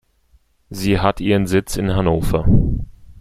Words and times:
Sie 0.71 0.99
hat 0.99 1.19
ihren 1.21 1.45
Sitz 1.45 1.75
in 1.77 1.95
Hannover. 1.95 2.47